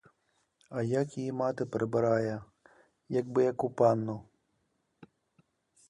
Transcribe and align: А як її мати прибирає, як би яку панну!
А 0.69 0.81
як 0.81 1.17
її 1.17 1.31
мати 1.31 1.65
прибирає, 1.65 2.43
як 3.09 3.29
би 3.29 3.43
яку 3.43 3.69
панну! 3.69 4.23